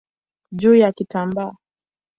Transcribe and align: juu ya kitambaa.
juu 0.51 0.75
ya 0.75 0.91
kitambaa. 0.91 1.55